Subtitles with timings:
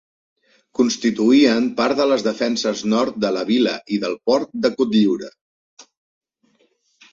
[0.77, 5.33] Constituïen part de les defenses nord de la vila i del port de Cotlliure.